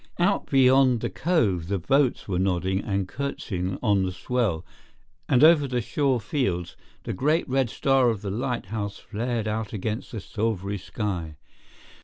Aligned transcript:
Out 0.17 0.49
beyond 0.49 1.01
the 1.01 1.11
cove 1.11 1.67
the 1.67 1.77
boats 1.77 2.27
were 2.27 2.39
nodding 2.39 2.79
and 2.83 3.07
curtsying 3.07 3.77
on 3.83 4.01
the 4.01 4.11
swell, 4.11 4.65
and 5.29 5.43
over 5.43 5.67
the 5.67 5.79
shore 5.79 6.19
fields 6.19 6.75
the 7.03 7.13
great 7.13 7.47
red 7.47 7.69
star 7.69 8.09
of 8.09 8.23
the 8.23 8.31
lighthouse 8.31 8.97
flared 8.97 9.47
out 9.47 9.73
against 9.73 10.11
the 10.11 10.19
silvery 10.19 10.79
sky. 10.79 11.35